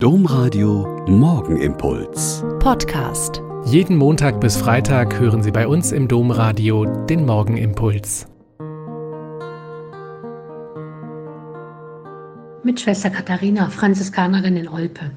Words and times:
Domradio 0.00 1.04
Morgenimpuls. 1.08 2.44
Podcast. 2.60 3.42
Jeden 3.64 3.96
Montag 3.96 4.40
bis 4.40 4.56
Freitag 4.56 5.18
hören 5.18 5.42
Sie 5.42 5.50
bei 5.50 5.66
uns 5.66 5.90
im 5.90 6.06
Domradio 6.06 6.84
den 7.06 7.26
Morgenimpuls. 7.26 8.28
Mit 12.62 12.78
Schwester 12.78 13.10
Katharina, 13.10 13.70
Franziskanerin 13.70 14.56
in 14.56 14.68
Olpe. 14.68 15.10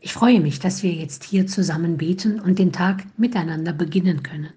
Ich 0.00 0.12
freue 0.12 0.38
mich, 0.38 0.60
dass 0.60 0.84
wir 0.84 0.92
jetzt 0.92 1.24
hier 1.24 1.48
zusammen 1.48 1.96
beten 1.96 2.38
und 2.38 2.60
den 2.60 2.70
Tag 2.70 3.02
miteinander 3.16 3.72
beginnen 3.72 4.22
können. 4.22 4.52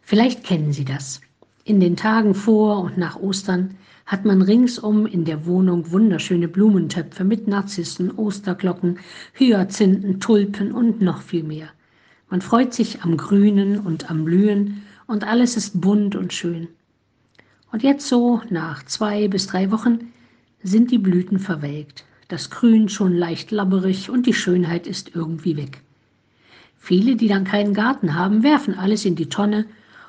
Vielleicht 0.00 0.42
kennen 0.42 0.72
Sie 0.72 0.84
das. 0.84 1.20
In 1.68 1.80
den 1.80 1.96
Tagen 1.96 2.34
vor 2.34 2.80
und 2.80 2.96
nach 2.96 3.16
Ostern 3.16 3.74
hat 4.06 4.24
man 4.24 4.40
ringsum 4.40 5.04
in 5.04 5.26
der 5.26 5.44
Wohnung 5.44 5.92
wunderschöne 5.92 6.48
Blumentöpfe 6.48 7.24
mit 7.24 7.46
Narzissen, 7.46 8.10
Osterglocken, 8.10 9.00
Hyazinthen, 9.34 10.18
Tulpen 10.18 10.72
und 10.72 11.02
noch 11.02 11.20
viel 11.20 11.42
mehr. 11.42 11.68
Man 12.30 12.40
freut 12.40 12.72
sich 12.72 13.02
am 13.02 13.18
Grünen 13.18 13.80
und 13.80 14.10
am 14.10 14.24
Blühen 14.24 14.80
und 15.06 15.24
alles 15.24 15.58
ist 15.58 15.78
bunt 15.78 16.16
und 16.16 16.32
schön. 16.32 16.68
Und 17.70 17.82
jetzt 17.82 18.08
so, 18.08 18.40
nach 18.48 18.82
zwei 18.86 19.28
bis 19.28 19.46
drei 19.46 19.70
Wochen, 19.70 20.14
sind 20.62 20.90
die 20.90 20.96
Blüten 20.96 21.38
verwelkt, 21.38 22.06
das 22.28 22.48
Grün 22.48 22.88
schon 22.88 23.14
leicht 23.14 23.50
labberig 23.50 24.08
und 24.08 24.24
die 24.24 24.32
Schönheit 24.32 24.86
ist 24.86 25.14
irgendwie 25.14 25.58
weg. 25.58 25.82
Viele, 26.78 27.14
die 27.14 27.28
dann 27.28 27.44
keinen 27.44 27.74
Garten 27.74 28.14
haben, 28.14 28.42
werfen 28.42 28.72
alles 28.72 29.04
in 29.04 29.16
die 29.16 29.28
Tonne 29.28 29.66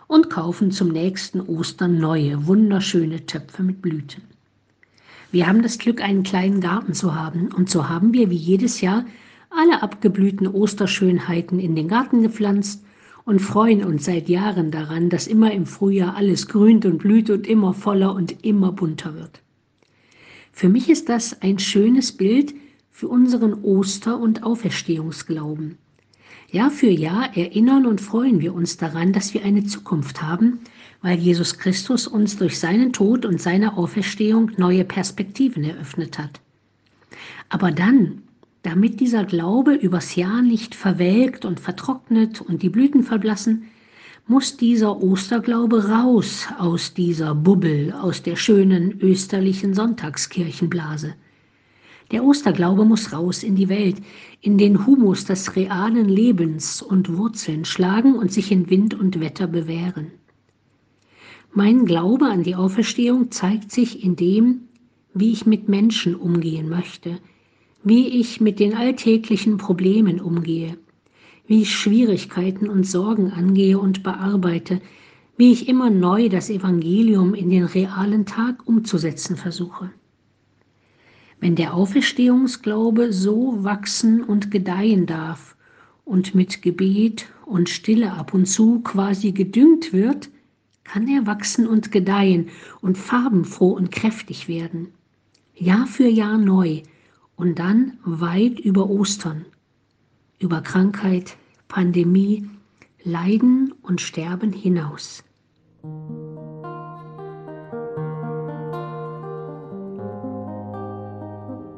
und 0.09 0.31
kaufen 0.31 0.71
zum 0.71 0.89
nächsten 0.89 1.39
Ostern 1.39 1.99
neue, 1.99 2.47
wunderschöne 2.47 3.27
Töpfe 3.27 3.61
mit 3.61 3.79
Blüten. 3.79 4.23
Wir 5.31 5.45
haben 5.45 5.61
das 5.61 5.77
Glück, 5.77 6.01
einen 6.01 6.23
kleinen 6.23 6.61
Garten 6.61 6.95
zu 6.95 7.13
haben, 7.13 7.51
und 7.53 7.69
so 7.69 7.87
haben 7.89 8.11
wir 8.11 8.31
wie 8.31 8.35
jedes 8.35 8.81
Jahr 8.81 9.05
alle 9.51 9.83
abgeblühten 9.83 10.47
Osterschönheiten 10.47 11.59
in 11.59 11.75
den 11.75 11.87
Garten 11.87 12.23
gepflanzt 12.23 12.83
und 13.23 13.39
freuen 13.39 13.83
uns 13.83 14.05
seit 14.05 14.29
Jahren 14.29 14.71
daran, 14.71 15.11
dass 15.11 15.27
immer 15.27 15.51
im 15.51 15.67
Frühjahr 15.67 16.15
alles 16.15 16.47
grünt 16.47 16.87
und 16.87 16.97
blüht 16.97 17.29
und 17.29 17.45
immer 17.45 17.75
voller 17.75 18.15
und 18.15 18.43
immer 18.43 18.71
bunter 18.71 19.13
wird. 19.13 19.41
Für 20.51 20.69
mich 20.69 20.89
ist 20.89 21.07
das 21.07 21.39
ein 21.43 21.59
schönes 21.59 22.11
Bild 22.11 22.55
für 22.91 23.09
unseren 23.09 23.63
Oster- 23.63 24.19
und 24.19 24.41
Auferstehungsglauben. 24.41 25.77
Jahr 26.51 26.71
für 26.71 26.89
Jahr 26.89 27.37
erinnern 27.37 27.85
und 27.85 28.01
freuen 28.01 28.41
wir 28.41 28.55
uns 28.55 28.77
daran, 28.77 29.13
dass 29.13 29.33
wir 29.33 29.43
eine 29.45 29.65
Zukunft 29.65 30.21
haben, 30.21 30.59
weil 31.01 31.19
Jesus 31.19 31.57
Christus 31.59 32.07
uns 32.07 32.37
durch 32.37 32.57
seinen 32.57 32.91
Tod 32.91 33.25
und 33.25 33.39
seine 33.39 33.77
Auferstehung 33.77 34.51
neue 34.57 34.83
Perspektiven 34.83 35.63
eröffnet 35.63 36.17
hat. 36.17 36.41
Aber 37.49 37.71
dann, 37.71 38.23
damit 38.63 38.99
dieser 38.99 39.25
Glaube 39.25 39.75
übers 39.75 40.15
Jahr 40.15 40.41
nicht 40.41 40.73
verwelkt 40.73 41.45
und 41.45 41.59
vertrocknet 41.59 42.41
und 42.41 42.63
die 42.63 42.69
Blüten 42.69 43.03
verblassen, 43.03 43.65
muss 44.27 44.57
dieser 44.57 45.01
Osterglaube 45.01 45.87
raus 45.89 46.47
aus 46.57 46.93
dieser 46.93 47.35
Bubbel, 47.35 47.93
aus 47.93 48.23
der 48.23 48.35
schönen 48.35 48.99
österlichen 49.01 49.73
Sonntagskirchenblase. 49.73 51.13
Der 52.11 52.23
Osterglaube 52.23 52.85
muss 52.85 53.13
raus 53.13 53.43
in 53.43 53.55
die 53.55 53.69
Welt, 53.69 53.97
in 54.41 54.57
den 54.57 54.87
Humus 54.87 55.25
des 55.25 55.55
realen 55.55 56.09
Lebens 56.09 56.81
und 56.81 57.17
Wurzeln 57.17 57.65
schlagen 57.65 58.15
und 58.15 58.31
sich 58.31 58.51
in 58.51 58.69
Wind 58.69 58.95
und 58.95 59.19
Wetter 59.19 59.45
bewähren. 59.45 60.07
Mein 61.53 61.85
Glaube 61.85 62.25
an 62.25 62.43
die 62.43 62.55
Auferstehung 62.55 63.31
zeigt 63.31 63.71
sich 63.71 64.03
in 64.03 64.15
dem, 64.15 64.61
wie 65.13 65.31
ich 65.31 65.45
mit 65.45 65.69
Menschen 65.69 66.15
umgehen 66.15 66.69
möchte, 66.69 67.19
wie 67.83 68.07
ich 68.07 68.41
mit 68.41 68.59
den 68.59 68.75
alltäglichen 68.75 69.57
Problemen 69.57 70.19
umgehe, 70.19 70.77
wie 71.47 71.61
ich 71.61 71.75
Schwierigkeiten 71.75 72.69
und 72.69 72.85
Sorgen 72.85 73.31
angehe 73.31 73.79
und 73.79 74.03
bearbeite, 74.03 74.81
wie 75.37 75.51
ich 75.51 75.67
immer 75.67 75.89
neu 75.89 76.29
das 76.29 76.49
Evangelium 76.49 77.33
in 77.33 77.49
den 77.49 77.65
realen 77.65 78.25
Tag 78.25 78.67
umzusetzen 78.67 79.35
versuche. 79.35 79.91
Wenn 81.39 81.55
der 81.55 81.73
Auferstehungsglaube 81.73 83.13
so 83.13 83.63
wachsen 83.63 84.23
und 84.23 84.51
gedeihen 84.51 85.05
darf 85.05 85.55
und 86.03 86.35
mit 86.35 86.61
Gebet 86.61 87.27
und 87.45 87.69
Stille 87.69 88.11
ab 88.13 88.33
und 88.33 88.45
zu 88.45 88.81
quasi 88.81 89.31
gedüngt 89.31 89.93
wird, 89.93 90.29
kann 90.83 91.07
er 91.07 91.25
wachsen 91.27 91.67
und 91.67 91.91
gedeihen 91.91 92.49
und 92.81 92.97
farbenfroh 92.97 93.71
und 93.71 93.91
kräftig 93.91 94.47
werden. 94.47 94.89
Jahr 95.55 95.87
für 95.87 96.07
Jahr 96.07 96.37
neu 96.37 96.81
und 97.35 97.59
dann 97.59 97.97
weit 98.03 98.59
über 98.59 98.89
Ostern, 98.89 99.45
über 100.39 100.61
Krankheit, 100.61 101.37
Pandemie, 101.67 102.49
Leiden 103.03 103.73
und 103.81 104.01
Sterben 104.01 104.51
hinaus. 104.51 105.23